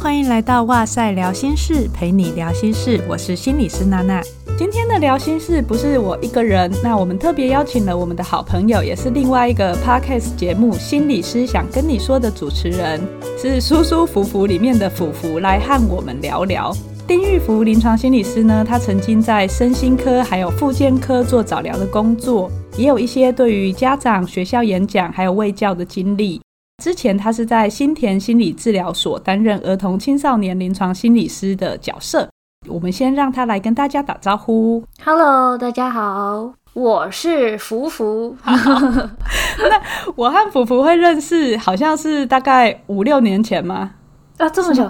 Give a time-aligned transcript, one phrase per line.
[0.00, 3.00] 欢迎来到哇塞聊心室，陪你聊心事。
[3.08, 4.22] 我是心理师娜娜。
[4.56, 13.00] 今天的聊心事不是我一个人，那我们特别邀请了我们的好朋友，也是另外一个 podcast 节目《心理师想跟你说》的主持人，
[13.36, 16.72] 是舒舒服服里面的福福，来和我们聊聊。
[17.04, 26.40] 丁玉福临床心理师呢，他曾经在身心科还有复健科做早疗的工作，也有一些对于家长、学校演讲还有卫教的经历。
[26.82, 32.28] 之前他是在新田心理治疗所担任儿童青少年临床心理师的角色。
[32.68, 34.84] 我们先让他来跟大家打招呼。
[35.04, 38.36] Hello，大家好，我是福福。
[38.46, 39.82] 那
[40.14, 43.94] 我和福福会认识，好像是大概五六年前吗？
[44.36, 44.88] 啊，这么久？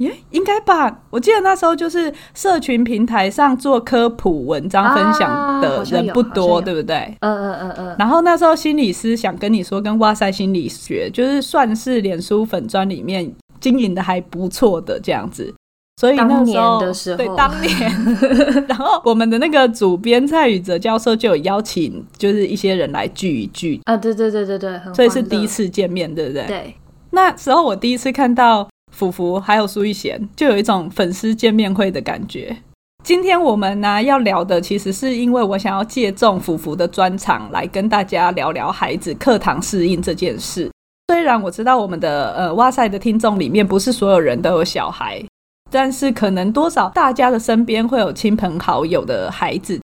[0.00, 1.02] 耶，应该吧。
[1.10, 7.16] 我记得那时候就是社群平台上做科普文章分享的人不多，啊、对不对？
[7.20, 7.96] 嗯嗯嗯嗯。
[7.98, 15.54] 然后那时候心理师想跟你说，跟哇塞心理学就是算是脸书粉专里面经营的还不错的这样子。
[16.00, 17.90] 所以那时候，的时候对当年，
[18.66, 26.46] 然后我们的那个主编蔡宇哲教授就有邀请，就是一些人来聚一聚啊，对对对对对，所以是第一次见面，对不对？
[26.46, 26.74] 对。
[27.10, 28.66] 那时候我第一次看到
[29.00, 32.54] 福福还有苏一贤，就有一种粉丝见面会的感觉。
[33.02, 40.70] 今天我们呢要聊的，其实是因为我想要借重福福的专场来跟大家聊聊孩子课堂适应这件事。
[41.08, 45.24] 虽然我知道我们的呃哇塞的听众里面不是所有人都有小孩。
[45.72, 49.80] 但是可能多少大家的身边会有亲朋好友的孩子，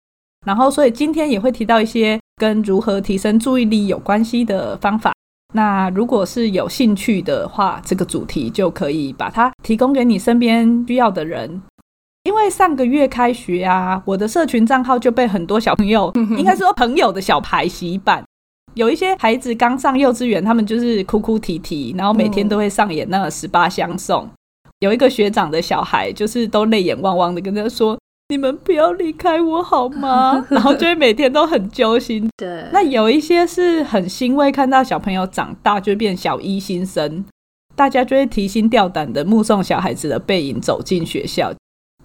[0.45, 5.12] 然后所以今天也会提到一些跟如何提升注意力有关系的方法。
[5.53, 11.61] 那如果是有兴趣的话，这个主题就可以把它提供给你身边需要的人。
[12.23, 18.23] 因为上个月开学啊，我的社群账号就被很多小朋友， 应该说朋友的小牌洗版。
[18.75, 24.27] 有一些孩子刚上幼稚园，他们就是哭哭啼啼，然后每天都会上演那个十八相送。
[24.79, 27.97] 有一个学长的小孩，就是都泪眼汪汪的跟他说
[28.33, 32.27] ：“你们不要离开我好吗？” 然后就会每天都很揪心。
[32.35, 37.23] 对，那有一些是很欣慰看到小朋友长大，就变小一新生，
[37.75, 41.53] 大家就会提心吊胆的目送小孩子的背影走进学校。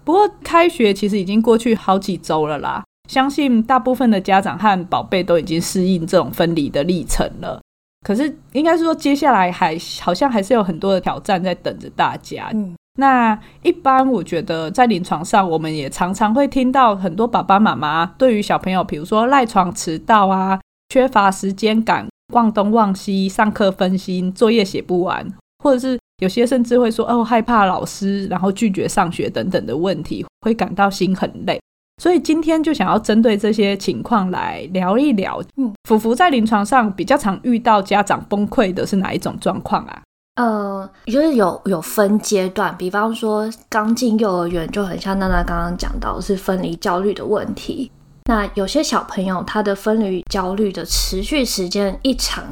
[0.03, 7.59] 不过开学其实已经过去好几周了啦，相信大部分的家长和宝贝都已经适应这种分离的历程了。
[8.05, 12.49] 可是，应该是说，接下来还好像还是有很多的挑战在等着大家。
[12.53, 25.25] 嗯，那一般我觉得在临床上，我们也常常会听到很多爸爸妈妈对于小朋友，比如说赖床迟到啊、缺乏时间感、忘东忘西、上课分心、作业写不完，
[25.63, 31.57] 或者是有些甚至会说哦害怕老师，然后拒绝上学等等的问题，会感到心很累。
[32.01, 35.41] 所以今天就想要针对这些情况来聊一聊。
[35.55, 40.01] 嗯，福福在临床上比较常遇到家长崩溃的是哪一种状况啊？
[40.39, 47.91] 呃，就是有有分阶段，比方说刚进幼儿园就很像娜娜刚刚讲到是分离焦虑的问题。
[48.29, 52.45] 那有些小朋友他的分离焦虑的持续时间一长，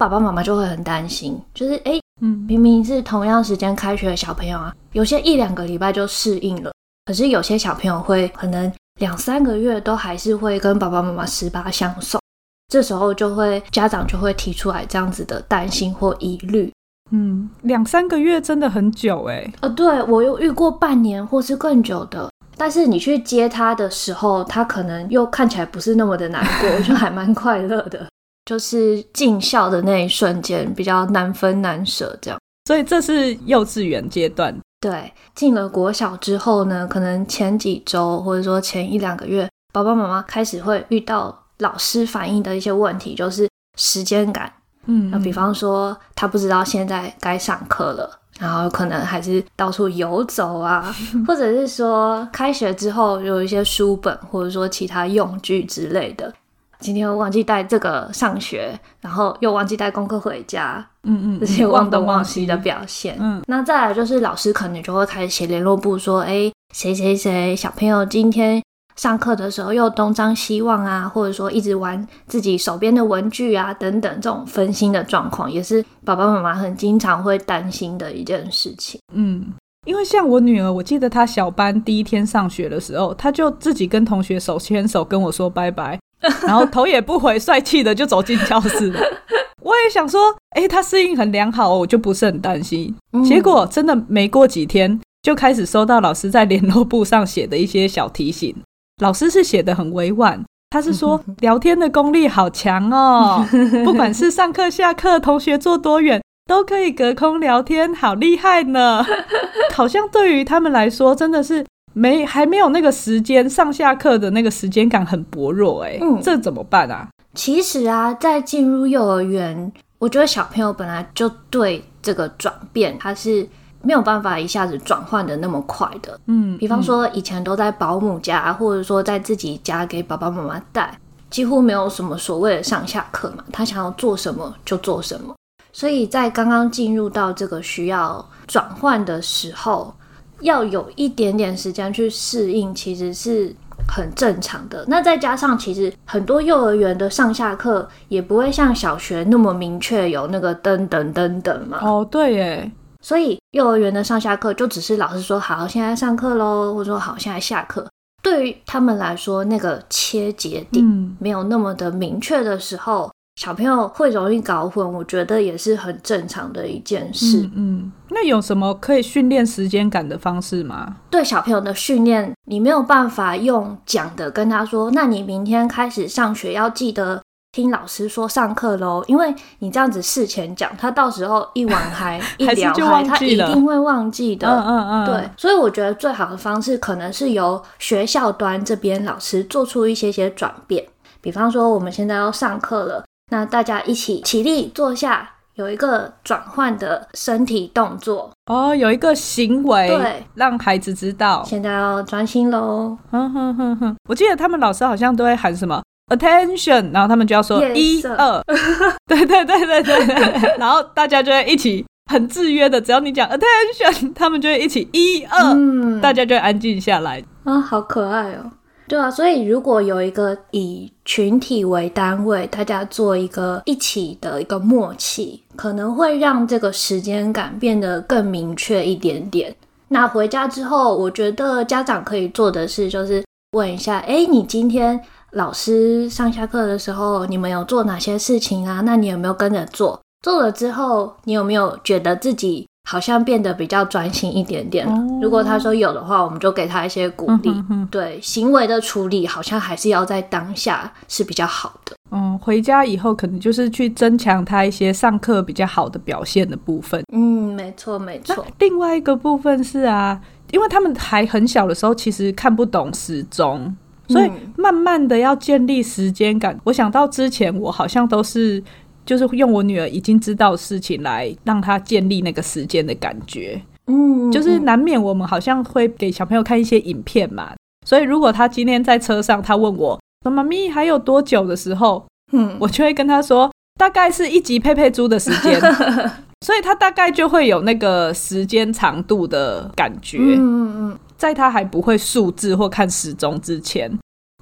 [0.00, 6.72] 爸爸妈妈就会很担心，就是哎，嗯，明明是同样时间开学的小朋友啊，有些一两个礼拜就适应了，
[7.04, 8.72] 可是有些小朋友会可能。
[9.00, 12.20] 两三个月都还是会跟爸爸妈妈十八相送，
[12.68, 16.72] 这时候就会家长就会提出来这样子的担心或疑虑。
[17.14, 19.48] 嗯，两三个月真的很久哎。
[19.60, 28.04] 呃，对，我有遇过半年或是更久的，但是你去接他的时候，他可能又看起来不是那么的难过， 就还蛮快乐的。
[28.46, 32.38] 就是尽孝的那一瞬间比较难分难舍这样。
[32.66, 34.52] 所以这是幼稚园阶段。
[34.80, 43.48] 对，进了国小之后呢，可能前几周或者说前一两个月，爸爸妈妈开始会遇到老师反映的一些问题，就是
[43.78, 44.52] 时间感。
[44.86, 50.94] 嗯，那比方说他不知道现在该上课了，然后可能还是到处游走啊，
[51.26, 56.32] 或者是说开学之后有一些书本或者说其他用具之类的。
[56.80, 63.16] 今天我忘记带这个上学，然后又忘记带功课回家，嗯嗯，这些忘东忘西的表现。
[63.18, 68.62] 嗯，那再来就是老师可能就会开始写联络簿，说，哎，谁谁谁小朋友今天
[68.96, 79.00] 上课的时候又东张西望啊，或者说一直玩自己手边的文具啊，等等，这种分心的状况，也是爸爸妈妈很经常会担心的一件事情。
[79.12, 79.44] 嗯，
[79.86, 85.98] 因为像我女儿，我记得她小班第一天上学的时候，她就自己跟同学手牵手跟我说拜拜。
[86.46, 89.00] 然后头也不回，帅气的就走进教室了。
[89.60, 92.94] 我也想说，哎，她适应很良好，我就不是很担心。
[93.26, 98.56] 结果真的没过几天，就开始收到老师在联络簿上写的一些小提醒。
[99.02, 103.44] 老师是写的很委婉，他是说聊天的功力好强哦，
[103.84, 109.04] 不管是上课下课，同学坐多远，都可以隔空聊天，好厉害呢！
[109.74, 115.98] 好像对于他们来说，真的是没还没有那个时间上下课的那个时间感很薄弱哎、欸。
[116.00, 117.08] 嗯，这怎么办啊？
[117.34, 123.48] 其实啊，在进入幼儿园，我觉得小朋友本来就对这个转变，他是
[123.84, 126.18] 没有办法一下子转换的那么快的。
[126.26, 130.98] 嗯，比方说以前都在保姆家，或者说在自己家给爸爸妈妈带，
[131.30, 135.34] 几乎没有什么所谓的上下课嘛，他想要做什么就做什么。
[135.72, 139.92] 所以在刚刚进入到这个需要转换的时候，
[140.40, 143.54] 要有一点点时间去适应，其实是
[143.88, 144.84] 很正常的。
[144.86, 151.78] 那再加上，其实很多幼儿园的上下课也不会像小学那么明确有那个噔噔噔噔嘛。
[151.82, 152.72] 哦，对耶。
[153.04, 157.86] 所以幼儿园的上下课就只是老师说好，现在上课喽，或者说好，现在下课。
[158.22, 160.82] 对于他们来说，那个切节点
[161.20, 163.10] 没有那么的明确的时候。
[163.40, 167.40] 小朋友会容易搞混，我觉得也是很正常的一件事。
[167.40, 170.98] 嗯，嗯，那有什么可以训练时间感的方式吗？
[171.10, 177.20] 对小朋友的训练，你没有办法用讲的跟他说，那你明天开始上学要记得
[177.54, 184.48] 听老师说上课喽，因为你这样子事前讲，他到时候一玩嗨 一聊嗨，他一定会忘记的。
[184.48, 190.84] 嗯嗯嗯，对，所以我觉得最好的方式可能是由学校端这边老师做出一些些转变，
[191.20, 193.04] 比方说我们现在要上课了。
[193.30, 202.98] 那大家一起起立坐下，有一个转换的身体动作哦，有一个行为，对，让孩子知道现在要专心喽。
[203.12, 208.42] 哼哼哼哼，我记得他们老师好像都会喊什么 attention，然后他们就要说一二，
[209.06, 217.22] 对对对对对，然后大家就会一起很制约的，只要你讲 attention，他们就会一起一二，嗯，大家就会安静下来。
[217.44, 218.50] 啊，好可爱哦。
[218.86, 229.54] 对啊，所以如果有一个以群体为单位，大家做一个一起的一个默契，可能会让这个时间感变得更明确一点点。
[229.88, 235.00] 那回家之后，我觉得家长可以做的事，就是问一下，诶，你今天
[235.34, 238.80] 老师上下课的时候，你们有做哪些事情啊？
[238.84, 240.00] 那你有没有跟着做？
[240.22, 244.86] 做了之后，你有没有觉得自己好像变得比较专心一点点。
[244.86, 247.50] 哦、如果他说有的话，我们就给他一些鼓励。
[247.50, 251.96] 嗯、哼哼对，行为的处理，好像还是要在当下是比较好的。
[252.12, 257.02] 嗯，回家以后可能就是去增强他一些上课比较好的表现的部分。
[257.12, 258.46] 嗯，没错没错。
[258.60, 260.20] 另外一个部分是啊，
[260.52, 263.76] 因为他们还很小的时候，其实看不懂时钟，
[264.08, 266.54] 所以慢慢的要建立时间感。
[266.54, 268.62] 嗯、我想到之前我好像都是。
[269.06, 277.52] 就是用我女儿已经知道的事情来让她建立那个时间的感觉，嗯，就是难免我们好像会给小朋友看一些影片嘛，
[277.84, 282.02] 所以如果他今天在车上，他问我说：“妈咪还有多久？”的时候，
[282.32, 285.60] 嗯，我就会跟他说，大概是一集佩佩猪的时间，
[286.44, 293.90] 所以他大概就会有那个时间长度的感觉，嗯嗯嗯，在他还不会数字或看时钟之前，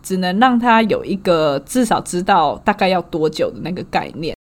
[0.03, 4.37] 只能让他有一个至少知道大概要多久的那个概念。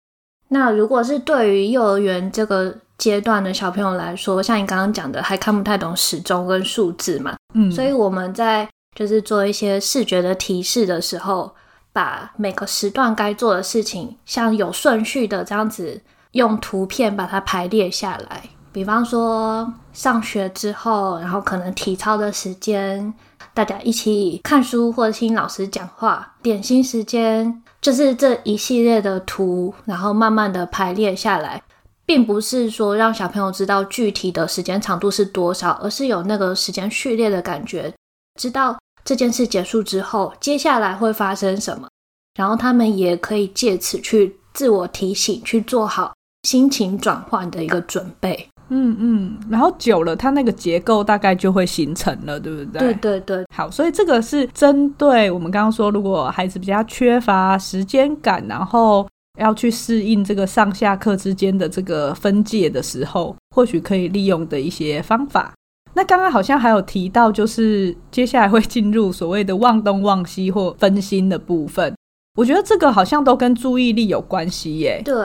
[0.51, 11.53] 那如果是对于幼儿园这个阶段的小朋友来说，像你刚刚讲的，还看不太懂时钟跟数字嘛，嗯，所以我们在就是做一些视觉的提示的时候，
[11.93, 16.01] 把每个时段该做的事情，像有顺序的这样子，
[16.33, 18.43] 用图片把它排列下来。
[18.73, 23.13] 比方说上学之后，然后可能体操的时间，
[23.55, 27.63] 大家一起看书或者听老师讲话，点心时间。
[27.81, 31.63] 就是这一系列的图，然后慢慢的排列下来，
[32.05, 37.95] 并不是说让小朋友知道具体的时间长度是多少，而是有那个时间序列的感觉，
[38.39, 41.89] 知道这件事结束之后，接下来会发生什么，
[42.35, 48.49] 然后他们也可以借此去自我提醒，去做好心情转换的一个准备。
[48.71, 52.81] 嗯嗯，然后久了，它那个结构大概就会形成了，对不对？
[52.81, 53.47] 对对对。
[53.55, 65.55] 好，所以这个是针对我们刚刚说，如果孩子比较缺乏时间感，然后要去适应这个上下课之间的这个分界的时候，或许可以利用的一些方法。
[65.95, 71.95] 那刚刚好像还有提到，就是接下来会进入所谓的忘东忘西或分心的部分。
[72.37, 75.01] 我觉得这个好像都跟注意力有关系耶。
[75.03, 75.17] 对。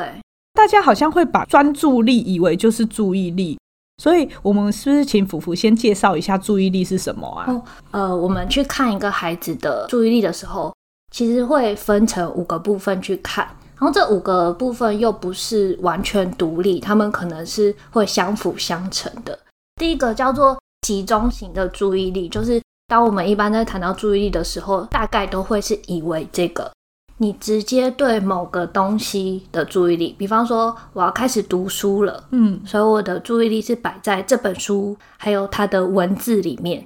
[0.53, 3.59] 大家好像会把专注力以为就是注意力，
[3.97, 7.63] 所以我们是不是请福福先介绍一下注意力是什么啊？
[7.91, 10.73] 呃，我们去看一个孩子的注意力的时候，
[11.11, 13.45] 其实会分成五个部分去看，
[13.75, 19.37] 然后这五个部分又不是完全独立，他们可能是会相辅相成的。
[19.75, 20.57] 第一个叫做
[20.87, 26.71] 集中型的注意力，就是当我们一般在谈到注意力的时候，大概都会是以为这个。
[27.17, 36.83] 你直接对某个东西的注意力，比方说我要开始读书了，嗯，所以我的注意力是摆在这本书还有它的文字里面。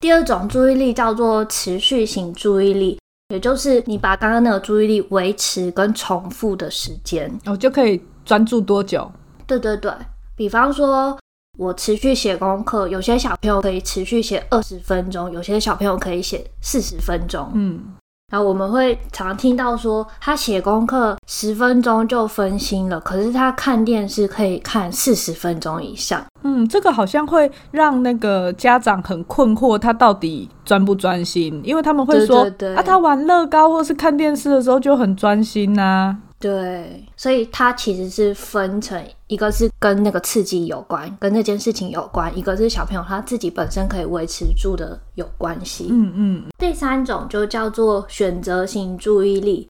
[0.00, 2.98] 第二种注意力叫做持续型注意力，
[3.30, 9.10] 也就是你把刚刚那个注意力维持跟重复的时间，我、哦、就可以专注多久？
[9.46, 9.90] 对对对，
[10.36, 11.18] 比方说
[11.58, 17.94] 我持续写功课，有些小朋友可以持续写二十分钟，有些小朋友可以写四十分钟，嗯。
[18.34, 26.20] 然后我们会常听到说，他写功课十分钟就分心了，可是他看电视可以看四十分钟以上。
[26.42, 31.60] 嗯，这个好像会让那个家长很困惑，他到底专不专心？
[31.62, 36.16] 因为他们会说，对对对啊，他玩乐高或是看电视的时候就很专心呐、啊。
[36.44, 45.86] 对，所以它其实是分成一个是跟那个刺激有关，跟那件事情有关；一个是小朋友他自己本身可以维持住的有关系。
[45.88, 46.44] 嗯嗯。
[46.58, 49.66] 第三种就叫做选择性注意力，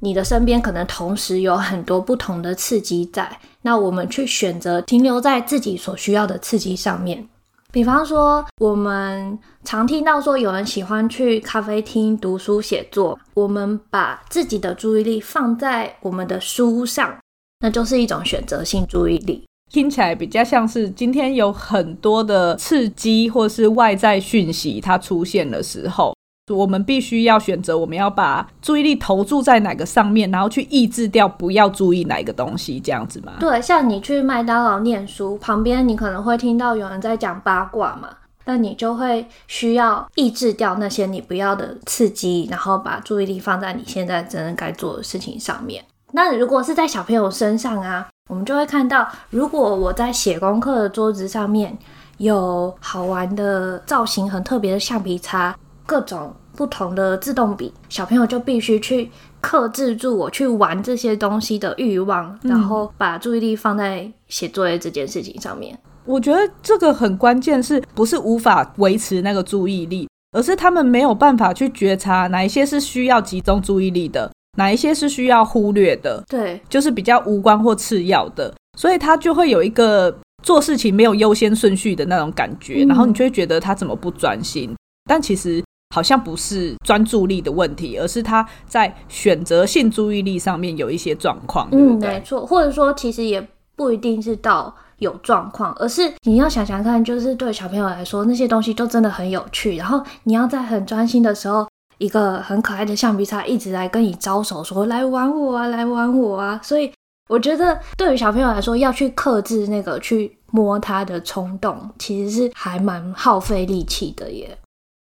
[0.00, 7.28] 你的身边可能同时有很多不同的刺激在，那我们去选择停留在自己所需要的刺激上面。
[7.70, 17.14] 比方说，我们常听到说有人喜欢去咖啡厅读书写作，我们把自己的注意力放在我们的书上，
[17.60, 19.44] 那就是一种选择性注意力。
[19.70, 26.14] 听起来比较像是今天有很多的刺激或是外在讯息它出现的时候。
[26.52, 33.32] 我们必须要选择，我们要把注意力投注在哪个上面，然后去抑制掉不要注意哪个东西，这样子吗？
[33.40, 38.08] 对，像你去麦当劳念书，旁边你可能会听到有人在讲八卦嘛，
[38.44, 45.84] 那你就会需要抑制掉那些你不要的刺激，然后把注意力放在你现在真正该做的事情上面。
[46.12, 51.76] 那如果是在小朋友身上啊，我们就会看到，如果我在写功课的桌子上面
[52.16, 55.54] 有好玩的造型、很特别的橡皮擦。
[55.88, 65.78] 各种不同的自动笔，小朋友就必须去克制住我去玩这些东西的欲望，然后把注意力放在写作业这件事情上面。
[66.04, 76.22] 我觉得这个很关键，是不是无法维持那个注意力，而是他们没有办法去觉察哪一些是需要集中注意力的，哪一些是需要忽略的。
[76.28, 84.76] 对，就是比较无关或次要的，所以他就会有一个做事情没有优先顺序的那种感觉，然后你就会觉得他怎么不专心，
[85.08, 85.64] 但其实。
[85.94, 91.68] 好像不是专注力的问题，而是他在选择性注意力上面有一些状况。
[91.72, 99.76] 嗯，没错，或者说其实也不一定是到有状况，而是你要想想看，就是对小朋友来说，那些东西都真的很有趣。
[99.76, 101.66] 然后你要在很专心的时候，
[101.98, 106.60] 一个很可爱的橡皮擦一直来跟你招手，说来玩我啊，来玩我啊。
[106.62, 106.92] 所以
[107.28, 114.58] 我觉得对于小朋友来说，要去克制那个去摸它的冲动，其实是还蛮耗费力气的耶。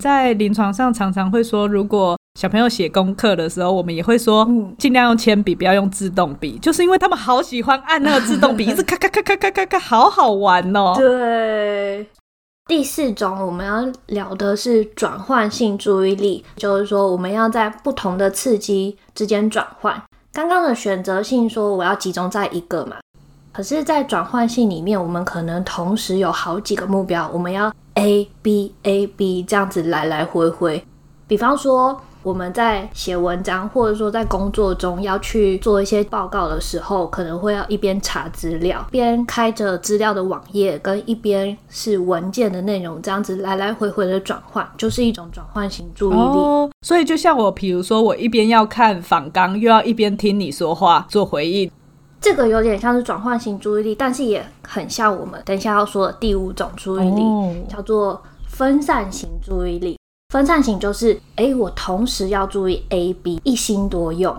[0.03, 4.45] 在临床上常常会说，如果小朋友写功课的时候，我们也会说，
[4.77, 10.93] 尽量用铅笔，不要用自动笔，就是因为他们好喜欢按那个自动笔， 一直咔咔咔咔咔咔咔，好好玩哦。
[10.97, 12.05] 对，
[12.67, 20.03] 第四种我们要聊的是转换性注意力，就是说我们要在不同的刺激之间转换。
[20.33, 22.97] 刚刚的选择性说我要集中在一个嘛。
[23.53, 30.83] 可是，在转换性里面，我们可能同时有好几个目标，我们要 A B A B 这样子来来回回。
[31.27, 46.19] 比方说，我们在写文章，或者说在工作中要去做一些报告的时候，可能会要一边查资料，边开着资料的网页，跟一边是文件的内容，这样子来来回回的转换，就是一种转换型注意力。
[46.19, 51.69] 哦，所以，就像我，比如说，我一边要看访纲，又要一边听你说话做回应。
[52.23, 59.99] 这个有点像是转换型注意力，但是也很像我们等一下要说的第五种注意力，哦、叫做分散型注意力。
[60.29, 64.33] 分散型就是，哎，我同时要注意 A、B，一心多用。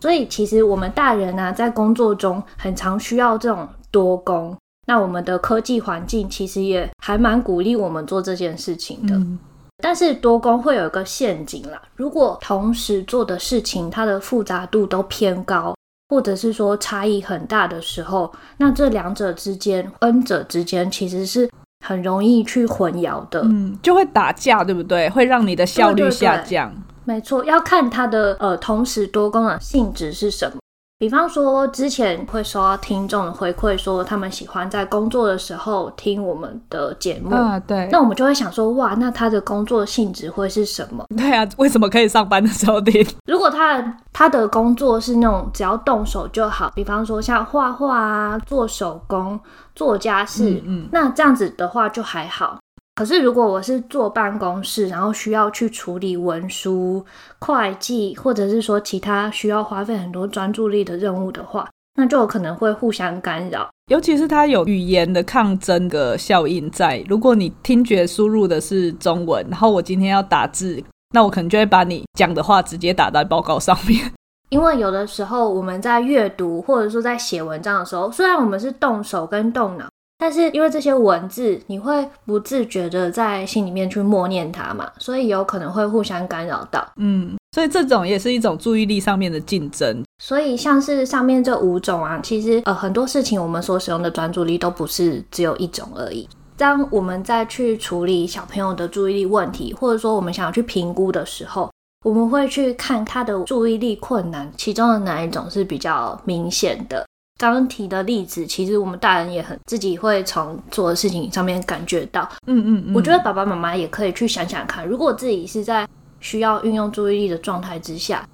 [0.00, 4.54] 所以其实我们大人呢、啊，在工作中很常需要这种多工。
[4.86, 9.14] 那我们的科技环境其实也还蛮鼓励我们做这件事情的。
[9.16, 9.38] 嗯、
[9.82, 15.74] 但是多工会有一个陷阱啦，如果同时做的事情它的复杂度都偏高。
[16.10, 21.48] 或者是说差异很大的时候，那这两者之间恩者之间其实是
[21.86, 25.08] 很容易去混淆的，嗯，就会打架，对不对？
[25.08, 26.68] 会让你的效率下降。
[26.68, 30.59] 对对对，没错，要看它的呃同时多功能性质是什么。
[31.00, 37.34] 比方说，之前会收到听众的回馈，说他们喜欢在工作的时候听我们的节目。
[37.34, 37.88] 啊，对。
[37.90, 41.06] 那我们就会想说，哇，那他的工作性质会是什么？
[41.16, 43.02] 对啊，为什么可以上班的时候听？
[43.24, 49.40] 如果他他的工作是那种只要动手就好，比方说像画画啊、做手工、
[49.74, 52.58] 做家事，嗯，嗯，那这样子的话就还好。
[53.00, 57.02] 可是如果我是坐办公室，然后需要去处理文书、
[57.38, 63.70] 会计，或者是说其他需要花费很多专注力的任务的话，那就有可能会互相干扰。
[63.86, 67.02] 尤其是它有语言的抗争的效应在。
[67.08, 70.78] 如果你听觉输入的是中文，然后我今天要打字，
[71.14, 74.12] 那我可能就会把你讲的话直接打在报告上面。
[74.50, 79.86] 因为有的时候我们在阅读或者说在写文章的时候，虽然我们是动手跟动脑。
[80.20, 86.86] 但是因为这些文字，你会不自觉的在心里面去默念它嘛，所以有可能会互相干扰到。
[86.96, 90.04] 嗯，所以这种也是一种注意力上面的竞争。
[90.22, 96.28] 所以像是上面这五种啊，其实呃很多事情我们所使用的专注力都不是只有一种而已。
[96.58, 101.70] 当我们再去处理小朋友的注意力问题，或者说我们想要去评估的时候，
[102.04, 107.06] 我们会去看他的注意力困难，其中的哪一种是比较明显的。
[107.40, 112.28] 刚刚提的例子，其实我们大人也很自己会从做的事情上面感觉到。
[112.46, 115.88] 嗯嗯嗯，我觉得爸爸妈妈也可以去想想看，如果自己是在
[116.20, 118.28] 需要运用注意力的状态之下，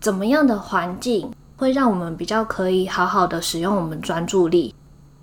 [0.00, 4.72] 怎么样的环境会让我们比较可以好好的使用我们专注力？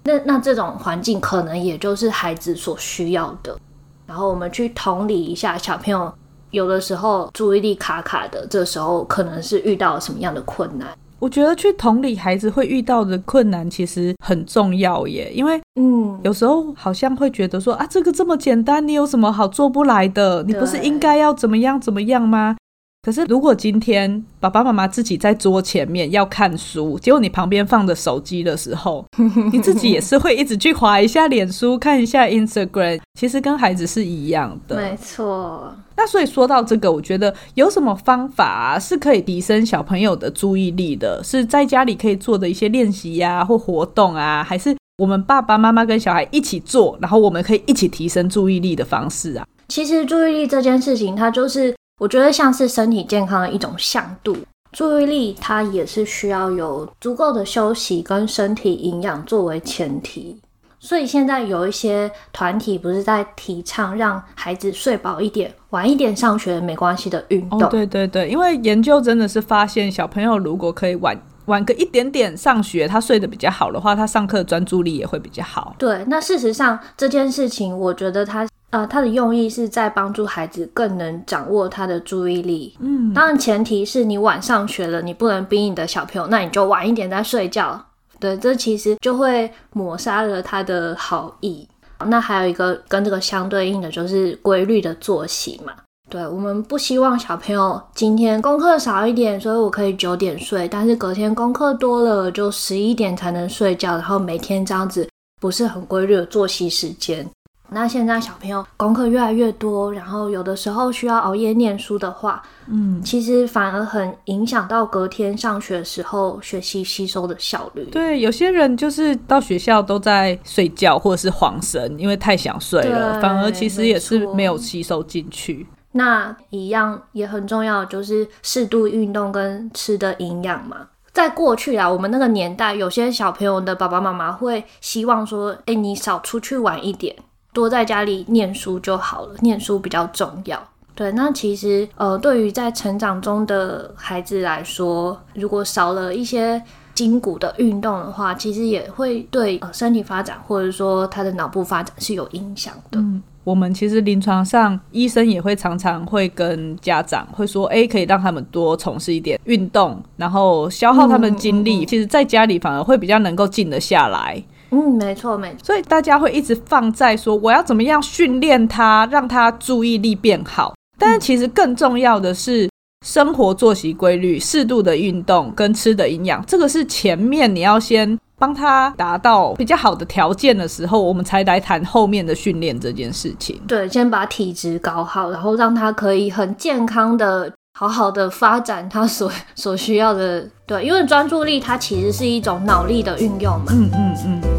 [0.04, 3.58] 那那这种环境可能也就是孩子所需要的。
[4.06, 6.14] 然后我们去同理一下小朋友，
[6.52, 10.90] 有的时候注意力卡卡的，这时候可能是遇到什么样的困难。
[11.20, 20.44] 我觉得去同理孩子会遇到的困难其实很重要耶，因为嗯，有时候好像会觉得说啊，这个这么简单，你有什么好做不来的？
[20.44, 22.56] 你不是应该要怎么样怎么样吗？
[23.02, 29.06] 可是如果今天爸爸妈妈自己在桌前面要看书，结果你旁边放着手机的时候，
[29.54, 34.76] 你自己也是会一直去滑一下脸书，看一下 Instagram，其实跟孩子是一样的。
[34.76, 35.74] 没错。
[35.96, 41.22] 那所以说到这个，我觉得有什么方法啊，是可以提升小朋友的注意力的？
[41.24, 49.48] 是在家里可以做的一些练习呀，或活动啊，还是我们爸爸妈妈跟小孩一起做，然后我们可以一起提升注意力的方式啊？
[49.70, 54.36] 其实注意力这件事情，它就是我觉得像是身体健康的一种向度。
[54.72, 60.40] 注意力它也是需要有足够的休息跟身体营养作为前提。
[60.80, 67.62] 所以现在有一些团体不是在提倡让孩子睡饱一点，晚一点上学没关系的运动。
[67.62, 75.76] 哦，对对对，因为研究真的是发现，小朋友如果可以晚晚个一点点上学，他睡得比较好的话，他上课专注力也会比较好。
[75.78, 82.76] 对，那事实上这件事情，我觉得他呃他的用意是在帮助孩子更能掌握他的注意力。
[82.80, 87.84] 嗯，当然前提是你晚上学了，你不能逼你的小朋友，那你就晚一点再睡觉。
[88.20, 91.68] 对，这其实就会抹杀了他的好意。
[92.06, 95.74] 那还有一个跟这个相对应的，就是规律的作息嘛。
[96.10, 105.08] 对，我们不希望小朋友今天功课少一点，所以我可以九点睡，但是隔天功课多了，就十一点才能睡觉，然后每天这样子
[105.40, 107.30] 不是很规律的作息时间。
[107.72, 117.86] 那现在小朋友功课越来越多，然后有的时候需要熬夜念书的话，嗯，其实反而很影响到隔天上学的时候学习吸收的效率。
[117.92, 125.68] 对，有些人就是到学校都在睡觉或者是晃神，因为太想睡了，反而其实也是没有吸收进去。
[125.92, 130.88] 那一样也很重要，就是适度运动跟吃的营养嘛。
[131.12, 137.16] 在过去啊，我们那个年代，有些小朋友的爸爸妈妈会希望说，哎，你少出去玩一点。
[137.54, 140.62] 多在家里念书就好了，念书比较重要。
[140.96, 146.62] 对，那其实呃，对于在成长中的孩子来说，如果少了一些
[146.94, 153.00] 筋骨的运动的话，其实也会对呃身体发展或者说他的脑部发展是有影响的。
[153.00, 161.86] 嗯，我们其实临床上医生也会常常会跟家长会说，哎，可以让他们多从事一点运动，然后消耗他们精力。
[161.86, 164.44] 嗯，其实在家里反而会比较能够静得下来。
[164.72, 170.74] 嗯，没错没错，所以大家会一直放在说我要怎么样训练他，让他注意力变好。
[170.98, 172.70] 但是其实更重要的是
[173.06, 183.60] 生活作息规律、适度的运动跟吃的营养，这个是前面你要先帮他达到比较好的条件的时候，我们才来谈后面的训练这件事情。
[183.68, 187.52] 对，先把体质搞好，然后让他可以很健康的。
[187.78, 193.68] 好好的发展他所所需要的，对，因为专注力它其实是一种脑力的运用嘛。
[193.70, 194.42] 嗯嗯嗯。
[194.42, 194.59] 那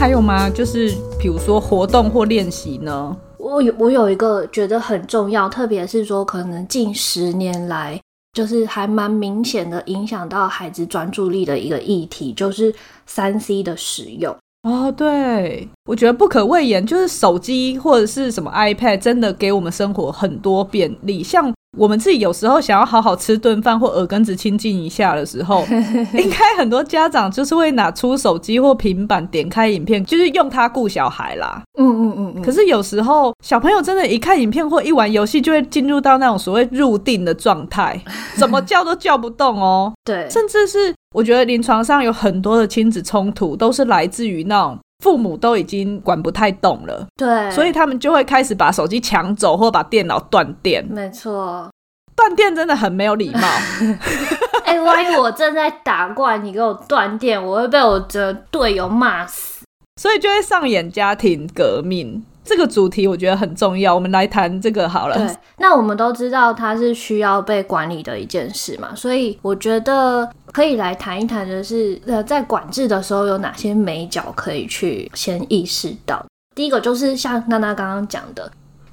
[0.00, 0.48] 还有吗？
[0.48, 3.14] 就是比如说活动或练习呢？
[3.36, 8.00] 我有我有一个觉得很重要，特别是说可能近十年来
[8.32, 14.34] 就是还蛮明显的影响到孩子专注力的一个议题，就是三 C 的使用。
[14.62, 21.22] 哦，对，我觉得不可讳言，就是手机或者是什么 iPad，真的给我们生活很多便利。
[21.22, 25.64] 像我们自己有时候想要好好吃顿饭或耳根子清净一下的时候，
[26.14, 31.62] 应该很多家长就是会拿出手机或平板点开影片，就是用它顾小孩啦。
[31.78, 32.42] 嗯嗯嗯嗯。
[32.42, 38.00] 可是有时候小朋友真的，一看影片或一玩游戏，就会进入到那种所谓入定的状态，
[38.36, 39.92] 怎么叫都叫不动哦。
[40.04, 44.78] 对，甚至是我觉得临床上有很多的亲子冲突，都是来自于那种。
[45.00, 50.86] 父母都已经管不太动了，对，所以他们就会开始把手机抢走，或把电脑断电。
[50.88, 51.70] 没错，
[52.14, 53.40] 断电真的很没有礼貌。
[54.64, 59.64] 哎、欸，万一我正在打怪，你给我断电，我会被我的队友骂死，
[59.96, 62.22] 所以就会上演家庭革命。
[62.44, 65.16] 这个主题我觉得很重要，我们来谈这个好了。
[65.16, 76.24] 对，那我们都知道它是需要被管理的一件事嘛，所以我觉得可以来谈一谈的是，呃，在管制的时候有哪些美角可以去先意识到。
[76.54, 78.50] 第一个就是像娜娜刚刚讲的。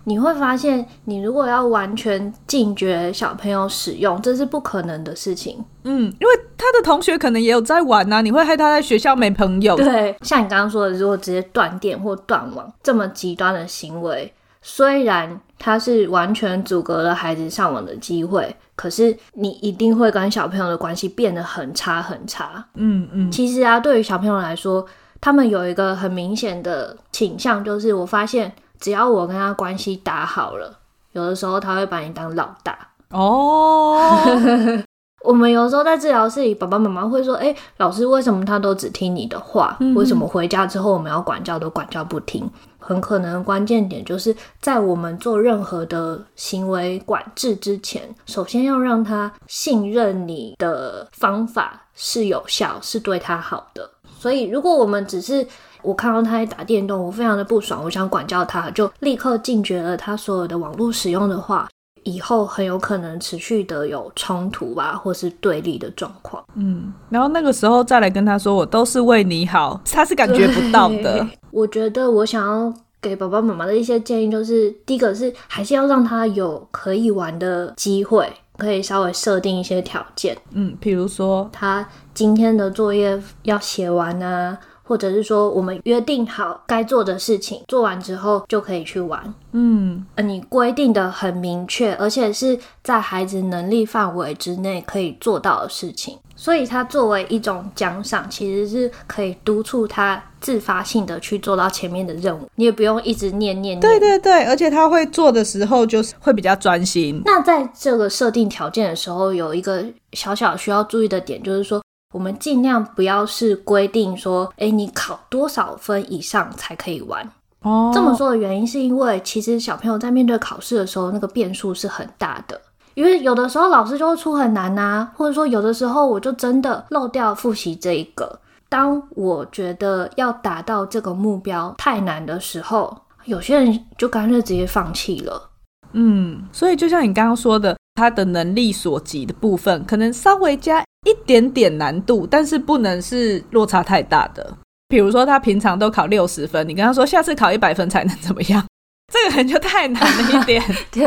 [0.08, 5.62] 你会发现，你如果要完全禁绝小朋友使用，这是不可能的事情。
[5.84, 9.76] 嗯，因为他的同学可能也有在玩啊，你会害他在学校没朋友。
[9.76, 22.66] 对，像你刚刚说的，如果直接断电或断网这么极端的行为，虽然他是完全阻隔了孩子上网的机会，可是你一定会跟小朋友的关系变得很差很差。
[22.76, 24.86] 嗯嗯，其实啊，对于小朋友来说，
[25.20, 28.54] 他们有一个很明显的倾向，就是我发现。
[28.80, 30.78] 只要我跟他关系打好了，
[31.12, 32.78] 有的时候他会把你当老大
[33.12, 33.98] 哦。
[34.26, 34.80] Oh.
[35.24, 39.76] 我们有时候在治疗室里，爸爸妈妈会说：“哎、欸，老师为什么他都只听你的话？
[39.82, 53.90] 嗯、为什么回家之后我们要管教都管教不听？”很可能关键点就是在我们做任何的行为管制之前，首先要让他信任你的方法是有效，是对他好的。
[54.18, 55.46] 所以，如果我们只是
[55.88, 61.70] 我看到他在打电动，我非常的不爽，我想管教他，就立刻禁绝了他所有的网络使用的话，
[62.04, 66.44] 以后很有可能持续的有冲突吧，或是对立的状况。
[66.56, 71.26] 嗯，然后那个时候再来跟他说，我都是为你好，他是感觉不到的。
[71.52, 80.38] 我觉得我想要给爸爸妈妈的一些建议，就是第一个是还是要让他有可以玩的机会，可以稍微设定一些条件。
[80.52, 84.58] 嗯，比如说他今天的作业要写完啊。
[84.88, 89.34] 或者是说，我们约定好该做的事情，做完之后就可以去玩。
[89.52, 102.48] 嗯，呃，你规定的很明确，而且是在孩子能力范围之内可以做到的事情，所以它作为一种奖赏，其实是可以督促他自发性的去做到前面的任务。
[102.56, 103.80] 你也不用一直念念念。
[103.80, 107.22] 对对对，而且他会做的时候就是会比较专心。
[107.26, 111.82] 那在这个设定条件的时候，有一个小小需要注意的点，就是说。
[112.18, 117.30] 我们尽量不要是规定说，诶，你考多少分以上才可以玩。
[117.62, 122.60] 哦，这么说的原因是因为，其实小朋友在面对考试的时候，那个变数是很大的。
[122.96, 128.40] 因为有的时候老师就会出很难啊，或者说有的时候我就真的漏掉复习这一个。
[128.68, 135.52] 当我觉得要达到这个目标太难的时候，有些人就干脆直接放弃了。
[135.92, 140.84] 嗯，所以就像你刚刚说的，他的能力所及的部分，可能稍微加。
[141.06, 144.58] 一点点难度，但是不能是落差太大的。
[144.90, 148.66] 比如说，他平常都考六十分，你跟他说下次考一百分才能怎么样？
[149.12, 151.02] 这个人就太难了一点， 就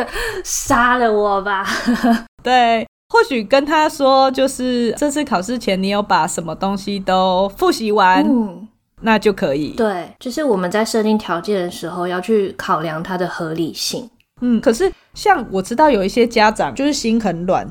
[0.45, 1.67] 杀了我吧。
[2.43, 8.69] 对，或许跟他说，就是这次考试前你有把什么东西都复习完，嗯，
[9.03, 9.71] 那就可以。
[9.71, 14.09] 对，就是我们在设定条件的时候要去考量它的合理性。
[14.43, 17.67] 嗯，可是像我知道有一些家长就是心很软。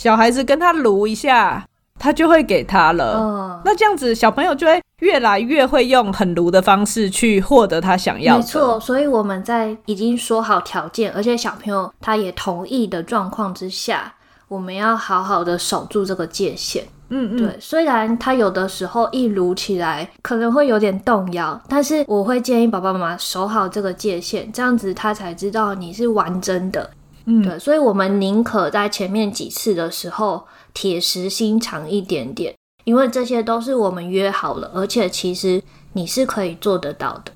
[0.00, 1.62] 小孩子跟他撸一下，
[1.98, 3.18] 他就会给他了。
[3.20, 8.40] 嗯，那这样子，小朋友就会越来越会用很撸的方式去获得他想要的。
[8.40, 14.14] 没错，所以我们在已经说好条件，而且小朋友他也同意的状况之下，
[14.48, 16.82] 我们要好好的守住这个界限。
[17.10, 17.58] 嗯嗯，对。
[17.60, 26.88] 虽然他有的时候一撸起来可能会有点动摇，但是我会建议爸爸妈妈守好这个界限，这样子他才知道你是完整的。
[27.30, 35.62] 嗯，对，所以我们宁可在前面几次的时候铁石心肠一点点，因为这些都是我们约好了，而且其实
[35.92, 37.30] 你是可以做得到的。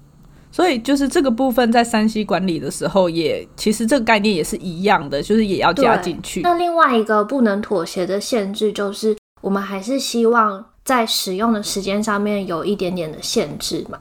[0.51, 6.41] 所以就是这个部分在山西管理的时候也，也其实这个概念也是一样的，就是也要加进去。
[6.43, 13.99] 那另外一个不能妥协的限制就是，我们还是希望在使用的时间上面有一点点的限制嘛。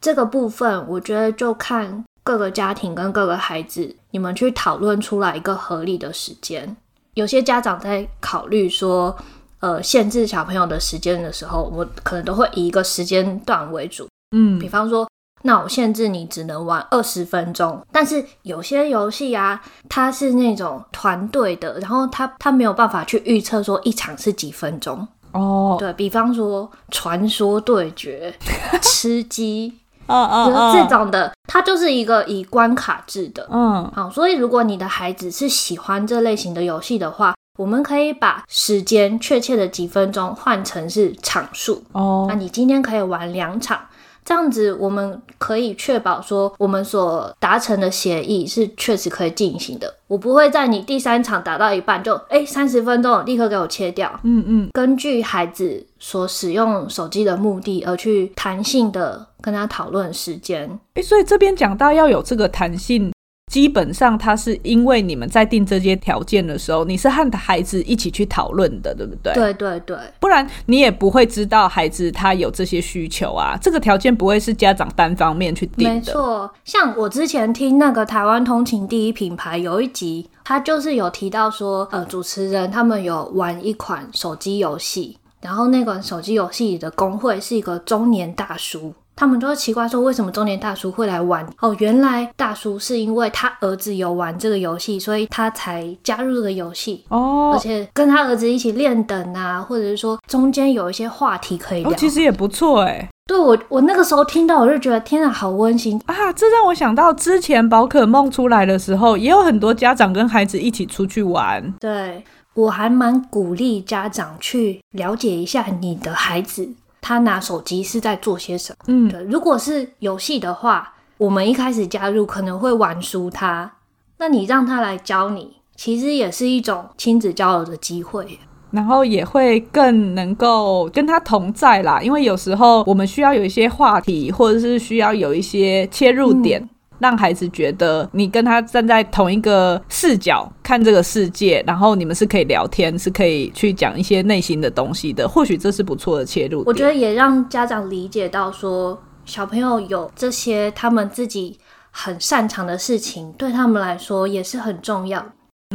[0.00, 2.04] 这个部分我觉得就看。
[2.26, 6.76] 各个家庭跟各个孩子，你们去讨论出来一个合理的时间。
[7.14, 9.16] 有些家长在考虑说，
[9.60, 14.08] 呃，限制小朋友的时间的时候，我可能都会以一个时间段为主。
[14.36, 15.08] 嗯，比方说，
[15.42, 17.80] 那我限制你只能玩二十分钟。
[17.92, 25.76] 但是有些游戏啊，它是那种团队的，然后它它没有办法去预测说一场是几分钟哦。
[25.78, 28.34] 对，比方说传说对决、
[28.82, 29.72] 吃鸡，
[30.06, 33.48] 嗯嗯嗯，这种的，它就是一个以关卡制的。
[33.50, 37.34] 嗯，好，所以如果你的孩子是喜欢这类型的游戏的话。
[37.58, 43.80] 我们可以把时间确切的几分钟换成是场数哦，那你今天可以玩两场，
[44.22, 49.94] 这样子我们可以确保说我们所达成的协议是确实可以进行的。
[50.06, 54.20] 我不会在你第三场打到一半就哎三十分钟立刻给我切掉。
[54.22, 60.68] 嗯嗯，根据孩子所使用手机的目的而去弹性的跟他讨论时间。
[60.94, 63.12] 诶，所以这边讲到要有这个弹性。
[63.52, 69.32] 基本上，他是因为你们在定这些条件的时候，你是和孩子一起去讨论的，对不对？
[69.34, 73.56] 对对对，不然你也不会知道孩子他有这些需求啊。
[73.62, 75.94] 这个条件不会是家长单方面去定的。
[75.94, 88.92] 没错，像我之前听那个台湾通勤第一品牌有一集，他就是有提到说，呃，主持人他们有玩一款手机游戏，然后那款手机游戏里的工会是一个中年大叔。
[89.16, 91.44] 他们就会奇怪说，为什么中年大叔会来玩？
[91.60, 97.52] 哦，原来大叔是因为他儿子有玩这个游戏，所以他才加入这个游戏哦。
[97.54, 103.08] 而且跟他儿子一起练等啊，或者是说中间有一些话题可以聊，哦、其实也不错哎。
[103.26, 106.32] 对，我，我那个时候听到，我就觉得天啊，好温馨啊！
[106.34, 111.74] 这让我想到之前宝可梦出来的时候，也有很多家长跟孩子一起出去玩。
[111.80, 112.22] 对，
[112.54, 116.68] 我还蛮鼓励家长去了解一下你的孩子。
[117.06, 118.78] 他拿手机是在做些什么？
[118.88, 119.22] 嗯，对。
[119.22, 123.70] 如果是游戏的话，我们一开始加入可能会玩输他，
[124.18, 128.40] 那你让他来教你，其实也是一种亲子交流的机会，
[128.72, 132.00] 然后也会更能够跟他同在啦。
[132.02, 136.60] 因为有时候我们需要有一些话题，或者是需要有一些切入点。
[136.60, 145.28] 嗯让孩子觉得你跟他站在同一个视角看这个世界，然后你们是可以聊天，是可以去讲一些内心的东西的。
[145.28, 146.62] 或许这是不错的切入。
[146.66, 151.58] 我觉得也让家长理解到说，小朋友有这些他们自己
[151.90, 155.24] 很擅长的事情，对他们来说也是很重要。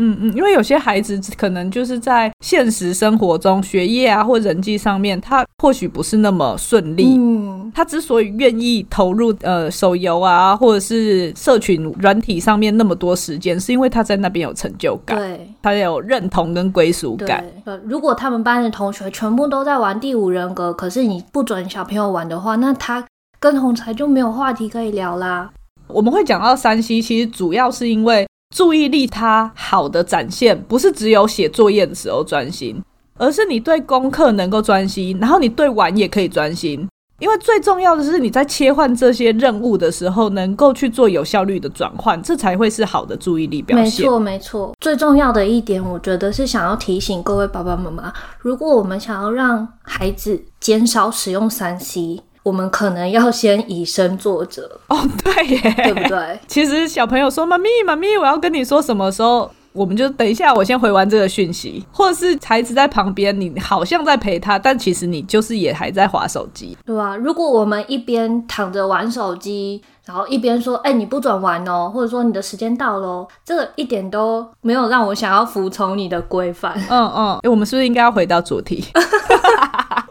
[0.04, 7.16] 嗯嗯，因为有些孩子可能就是在现实生活中、学业啊或人际上面，他或许不是那么顺利。
[7.20, 17.46] 嗯，他之所以愿意投入呃手游啊，或者是社群软体上面那么多时间，是因为他在那边有成就感，对，他有认同跟归属感。
[17.66, 23.06] 呃，如果他们班的同学全部都在玩第五人格，可是你不准小朋友玩的话，那他
[23.40, 25.52] 跟同才就没有话题可以聊啦。
[25.88, 28.26] 我们会讲到山西其实主要是因为。
[28.52, 32.84] 注意力它好的展现，不是只有写作业的时候专心，
[33.18, 36.88] 而是你对功课能够专心，然后你对玩也可以专心。
[37.20, 43.86] 因为最重要的是你在切换这些任务的时候，能够去做有效率的转换，这才会是好的注意力表现。
[43.86, 44.76] 没错，没错。
[44.80, 52.22] 最重要的一点，我觉得是想要提醒各位爸爸妈妈，如果我们想要让孩子减少使用三 C。
[52.44, 56.40] 我们可能要先以身作则哦，对耶，对不对？
[56.48, 67.16] 其实小朋友说：“妈咪，妈咪，我要跟你说什么时候？”我们就等一下，我先回完这个讯息，或者是孩子在旁边，你好像在陪他，但其实你就是也还在滑手机，对啊？
[67.16, 76.74] 如果我们一边躺着玩手机，然后一边说：“哎，你不准玩哦，或者说你的时间到喽。”这个一点都没有让我想要服从你的规范。
[76.90, 78.84] 嗯嗯，我们是不是应该要回到主题？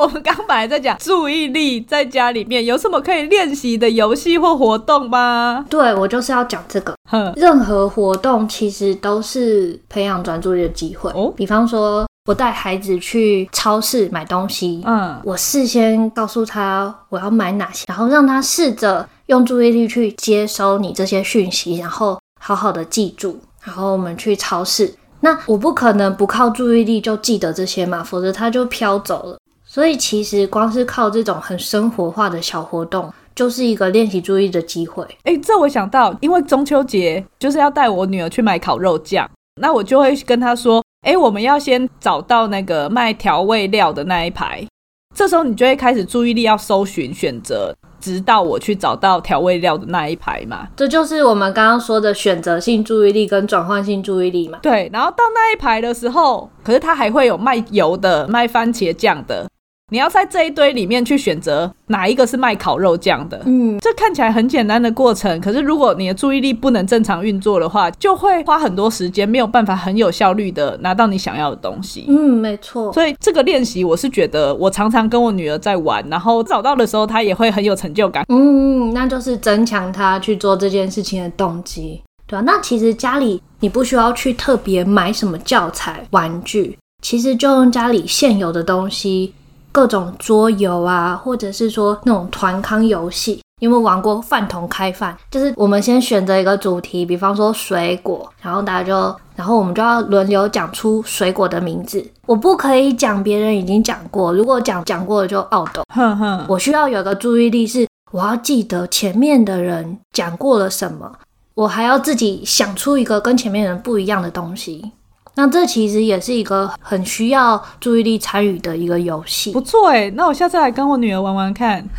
[0.01, 5.67] 我们刚本来在讲注意力，在家里面有什么可以练习的游戏或活动吗？
[5.69, 6.95] 对，我就是要讲这个。
[7.11, 11.11] 哼，任何活动其实都是培养专注力的机会。
[11.11, 23.39] 哦，比方说，我带孩子去超市买东西，嗯，我事先告诉他我要买哪些，然后让他试着用注意力去接收你这些讯息，然后好好的记住。
[23.63, 29.37] 然后我们去超市，那我不可能不靠注意力就记得这些嘛，否则他就飘走了。
[29.73, 35.07] 所以其实光是靠这种很生活化的小活动，就是一个练习注意的机会。
[35.23, 39.31] 哎，这我想到，因为中秋节就是要带我女儿去买烤肉酱，
[39.63, 44.67] 那我就会跟她说：“哎，我们要先找到那个卖调味料的那一排。”
[45.15, 50.67] 这时候你就会开始注意力要搜寻选择，直到我去找到调味料的那一排嘛。
[50.77, 54.59] 这就是我们刚刚说的选择性注意力跟转换性注意力嘛。
[54.63, 59.47] 对，然后到那一排的时候，可是它还会有卖油的、卖番茄酱的。
[59.91, 63.43] 你要在这一堆里面去选择哪一个是卖烤肉酱的。
[63.45, 72.07] 嗯，这看起来很简单的过程，可是如果你的注意力不能正常运作的话，就会花很多时间，没有办法很有效率的拿到你想要的东西。
[72.09, 72.93] 嗯，没错。
[72.93, 78.25] 所以这个练习，我是觉得我常常跟我女儿在玩，然后找到的时候，她也会很有成就感。
[78.29, 82.01] 嗯，那就是增强她去做这件事情的动机。
[82.27, 89.35] 对啊，那其实家里你不需要去特别买什么教材、玩具，其实就用家里现有的东西，
[89.73, 93.41] 各种桌游啊，或者是说那种团康游戏。
[93.61, 95.15] 有没有玩过饭桶开饭？
[95.31, 102.03] 就是我们先选择一个主题，比方说水果，然后大家就，然后我们就要轮流讲出水果的名字。
[102.25, 105.83] 我不可以讲别人已经讲过，如果讲讲过了就懊斗。
[105.95, 111.13] 哼哼，我需要有个注意力是，我要记得前面的人讲过了什么。
[111.55, 114.93] 我还要自己想出一个跟前面人不一样的东西，
[115.37, 119.53] 那这其实也是一个很需要注意力参与的一个游戏。
[119.53, 121.87] 不错哎，那我下次来跟我女儿玩玩看。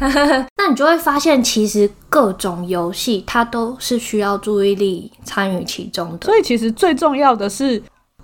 [0.57, 6.25] 那你就会发现，其实各种游戏它都是需要注意力参与其中的。
[6.25, 7.81] 所以其实最重要的是。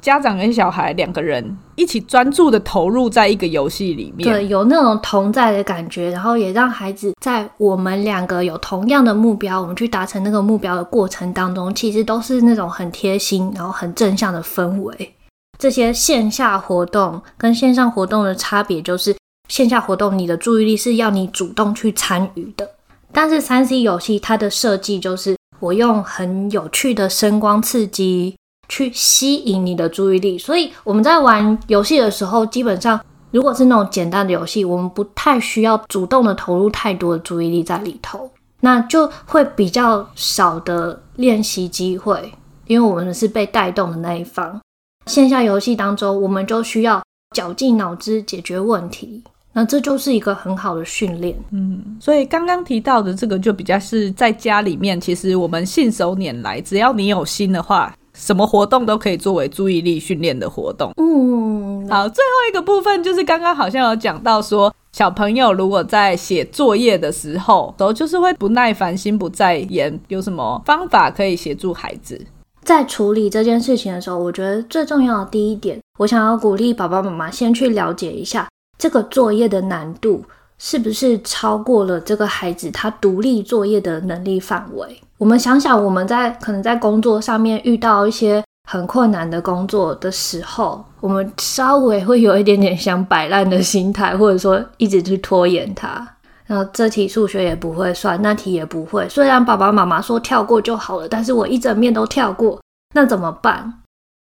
[0.08, 15.14] 家长跟小孩两个人一起专注的投入在一个游戏里面，对，有那种同在的感觉，然后也让孩子在我们两个有同样的目标，我们去达成那个目标的过程当中，其实都是那种很贴心，然后很正向的氛围。
[15.60, 19.14] 这些线下活动跟线上活动的差别就是，
[19.50, 22.66] 线下活动你的注意力是要你主动去参与的，
[23.12, 28.38] 但是三 C 游戏它的设计就是我用很有趣的声光刺激。
[28.70, 33.00] 去吸引你的注意力，所以我们在玩游戏的时候，基本上
[33.32, 38.30] 如果是那种简单的游戏，我们不太需要主动的投入太多的注意力在里头，
[38.62, 42.32] 那就会比较少的练习机会，
[42.68, 44.60] 因为我们是被带动的那一方。
[45.06, 47.02] 线下游戏当中，我们就需要
[47.36, 51.38] 绞尽脑汁解决问题，那这就是一个很好的训练。
[51.52, 57.94] 嗯，所以刚刚提到的这个就比较是在家里面，其实我们信手拈来，只要你有心的话。
[58.18, 60.92] 什么活动都可以作为注意力训练的活动。
[60.98, 72.20] 嗯，好，最后一个部分就是刚刚好像有讲到说，小朋友如果在写作业的时候，都就是会不耐烦、心不在焉，有什么方法可以协助孩子
[72.64, 74.18] 在处理这件事情的时候？
[74.18, 80.24] 我觉得最重要的第一点，我想要鼓励爸爸妈妈先去了解一下这个作业的难度
[80.60, 85.02] 是不是超过了这个孩子他独立作业的能力范围。
[85.18, 96.08] 我们想想，我们在可能在工作上面遇到一些很困难的工作的时候，我们稍微会有一点点想摆烂的心态，或者说一直去拖延它。
[96.48, 99.08] 那这题数学也不会算，那题也不会。
[99.10, 102.60] 虽然爸爸妈妈说跳过就好了，但是我一整面都跳过，
[102.94, 103.82] 那怎么办？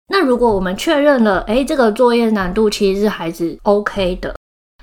[0.09, 4.35] 那如果我们确认了，诶，这个作业难度其实是孩子 OK 的，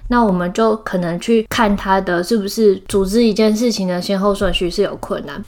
[0.09, 5.43] 那我们就可能去看他的是不是组织一件事情的先后顺序是有困难。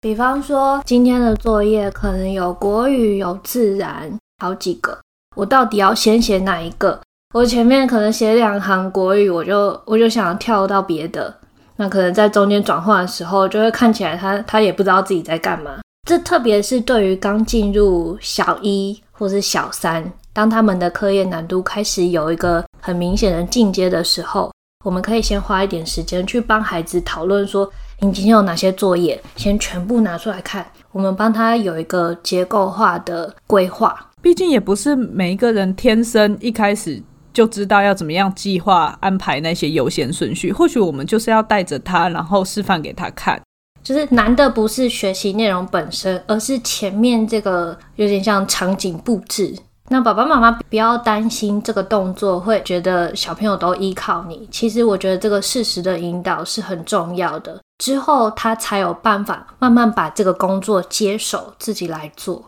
[0.00, 4.98] 比方说，今天的作业可能有国语、有自然，好几个，
[5.34, 7.00] 我到底要先写哪一个？
[7.32, 11.34] 我前面可能写两行国语，我就我就想跳到别的，
[11.76, 15.80] 那可能在中间转换的时候，就会看起来他他也不知道自己在干嘛。
[16.06, 24.52] 这特别是对于刚进入小一或是小三，当他们的课业难度开始有一个很明显的进阶的时候，
[24.84, 27.72] 我们可以先花一点时间去帮孩子讨论说。
[28.00, 29.18] 你今天有哪些作业？
[29.36, 34.10] 先全部拿出来看，我们帮他有一个结构化的规划。
[34.20, 37.00] 毕竟也不是每一个人天生一开始
[37.32, 40.52] 就知道要怎么样计划安排那些优先顺序。
[40.52, 43.40] 或许我们就是要带着他，然后示范给他看。
[43.82, 49.56] 就是难的不是学习内容本身，而是前面这个有点像场景布置。
[49.94, 54.48] 那爸爸妈妈不要担心这个动作会觉得小朋友都依靠你。
[54.50, 57.60] 其实我觉得这个适时的引导是很重要的。
[57.78, 62.44] 之后他才有办法慢慢把这个工作接手自己来做。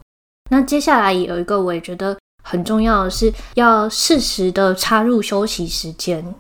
[0.50, 6.34] 那接下来有一个我也觉得很重要的是，要适时的插入休息时间。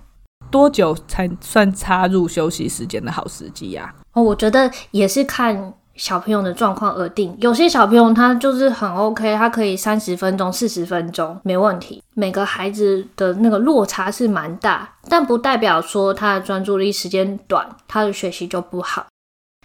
[0.50, 3.94] 多久才算插入休息时间的好时机呀？
[4.14, 5.72] 哦，我觉得也是看。
[5.96, 12.02] 小朋友的状况而定，有些小朋友他就是很 OK，他可以三十分钟、四十分钟没问题。
[12.14, 19.06] 每个孩子的那个落差是蛮大，但不代表说他的专注力时间短，他的学习就不好。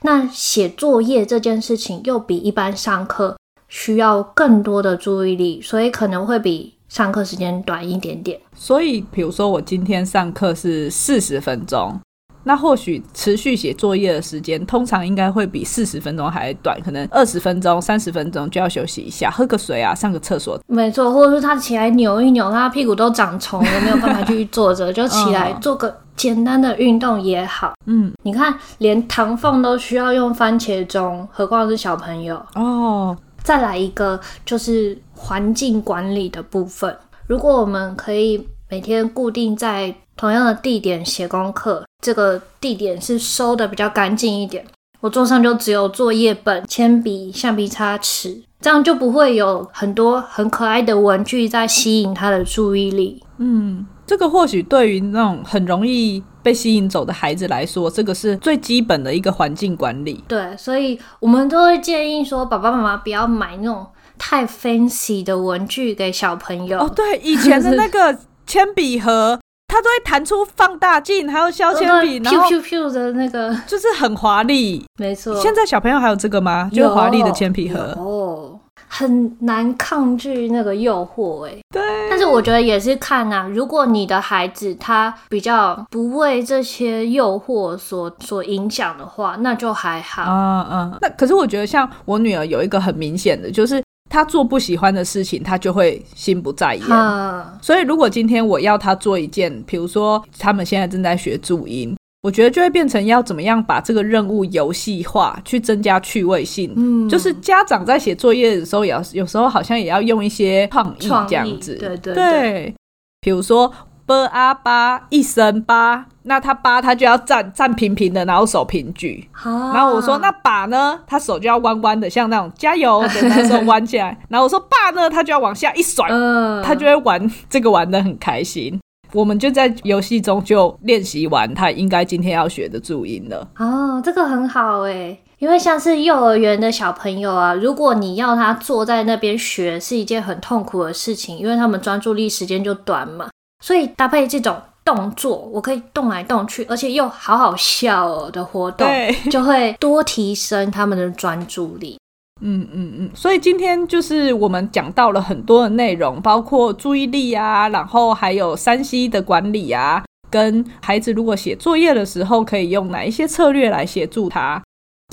[0.04, 8.39] 那写作业这件事情又比一般上课需要更多的注意力，所以可能会比上课时间短一点点。
[8.56, 12.00] 所以，比如说我今天上课是四十分钟。
[12.43, 20.60] 那或许持续写作业的时间，通常应该会比四十分钟还短，可能二十分钟、三十分钟就要休息一下，喝个水啊，上个厕所。
[20.67, 27.73] 没错，或者是他起来扭一扭，他屁股都长虫了，没有办法 继续坐着，就起来做个简单的运动也好。
[27.85, 33.17] 嗯，你看，连唐凤都需要用番茄钟，何况是小朋友哦。
[33.44, 36.96] 再来一个，就是环境管理的部分。
[37.25, 44.63] 如果我们可以每天固定在同样的地点写功课，这个地点是收的比较干净一点，
[45.00, 53.24] 我桌上就只有作业本、铅笔、橡皮擦、尺，这样就不会有很多很可爱的文具在吸引他的注意力。
[53.40, 60.24] 嗯，这个或许对于那种很容易被吸引走的孩子来说，这个是最基本的一个环境管理。
[60.28, 63.88] 对，所以我们都会建议说，爸爸妈妈不要买那种
[64.19, 66.78] 太 fancy 的文具给小朋友。
[66.78, 68.15] 哦，对，以前的那个
[68.46, 69.40] 铅笔盒。
[69.72, 74.86] 它都会弹出放大镜，还有削铅笔，然后咻咻咻的那个，就是很华丽。
[74.98, 76.69] 没错，现在小朋友还有这个吗？
[76.74, 78.60] 就是华丽的铅笔盒哦，
[78.90, 81.54] 很难抗拒那个诱惑哎。
[81.74, 90.24] 对，但是我觉得也是看、啊，如果你的孩子他比较不为这些诱惑所所影响的话，那就还好。
[90.28, 93.82] 嗯嗯，那可是我觉得像我女儿有一个很明显的就是。
[94.12, 96.85] 他做不喜欢的事情，他就会心不在焉。
[96.89, 106.73] 啊、所以，如果今天我要他做一件，比如说他们现在正在学注音，我觉得就会变成要怎么样把这个任务游戏化，去增加趣味性。
[106.75, 111.75] 嗯，就是家长在写作业的时候，也要有时候好像也要用一些创意这样子。
[111.75, 112.75] 对对对，对，
[113.21, 113.71] 比如说。
[114.12, 119.25] B a 八一声八，那他八他就要站站平平的，然后手平举。
[119.31, 124.17] 啊、然后我说那把呢，他手就要弯弯的，像那种加油的那时候弯起来。
[124.27, 128.77] 然后我说爸呢，他就要往下一甩，嗯、他就会玩这个玩的很开心。
[129.13, 133.47] 我们就在游戏中就练习完他应该今天要学的注音了。
[133.57, 143.27] 哦，这个很好哎，因为像是幼儿园的小朋友啊，如果你要他坐在那边学，是一件很痛苦的事情，因为他们专注力时间就短嘛。
[143.62, 151.97] 所以搭配这种动作，我可以动来动去，而且又好好笑哦的活动，对就会多提升他们的专注力。
[152.41, 153.09] 嗯嗯嗯。
[153.13, 164.59] 所以今天就是我们讲到了很多的内容，包括注意力啊，然后还有山西的管理啊，跟孩子如果写作业的时候可以用哪一些策略来协助他。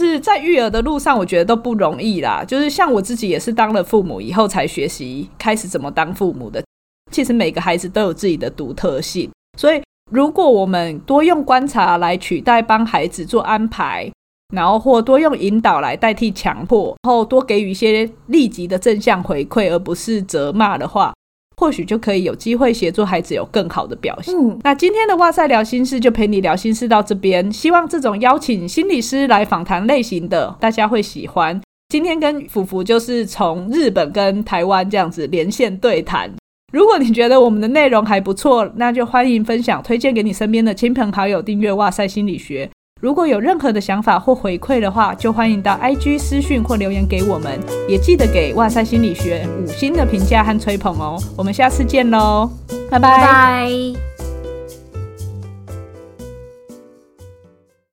[0.00, 2.44] 是在育儿的路上，我觉得都不容易啦。
[2.46, 6.62] 就是像我自己也是当了父母以后才学习开始怎么当父母的。
[7.10, 14.10] 其实每个孩子都有自己的独特性，所以如果我们多用观察来取代帮孩子做安排，
[14.54, 21.12] 然后或多用引导来代替强迫，然后多给予一些立即的正向回馈，而不是责骂的话，
[21.56, 24.34] 或许就可以有机会协助孩子有更好的表现。
[24.34, 31.60] 嗯，那今天的哇塞聊心事就陪你聊心事到这边，希望这种邀请心理师来访谈类型的大家会喜欢。
[31.90, 36.30] 今天跟福福就是从日本跟台湾这样子连线对谈。
[36.70, 42.68] 如果你觉得我们的内容还不错，那就欢迎分享、推荐给你身边的亲朋好友，订阅哇塞心理学。
[43.00, 47.58] 如果有任何的想法或回馈的话，就欢迎到 IG 私讯或留言给我们，
[47.88, 51.16] 也记得给哇塞心理学五星的评价和吹捧哦。
[51.38, 52.50] 我们下次见喽，
[52.90, 54.17] 拜拜。